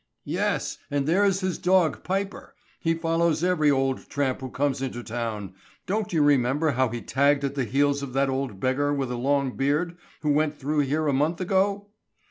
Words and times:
"Yes, 0.25 0.79
and 0.89 1.05
there 1.05 1.23
is 1.23 1.41
his 1.41 1.59
dog, 1.59 2.03
Piper. 2.03 2.55
He 2.79 2.95
follows 2.95 3.43
every 3.43 3.69
old 3.69 4.09
tramp 4.09 4.41
who 4.41 4.49
comes 4.49 4.81
into 4.81 5.03
town. 5.03 5.53
Don't 5.85 6.11
you 6.11 6.23
remember 6.23 6.71
how 6.71 6.89
he 6.89 7.03
tagged 7.03 7.43
at 7.43 7.53
the 7.53 7.65
heels 7.65 8.01
of 8.01 8.13
that 8.13 8.27
old 8.27 8.59
beggar 8.59 8.91
with 8.95 9.11
a 9.11 9.15
long 9.15 9.55
beard, 9.55 9.95
who 10.21 10.31
went 10.31 10.57
through 10.57 10.79
here 10.79 11.05
a 11.07 11.13
month 11.13 11.39
ago?" 11.39 11.91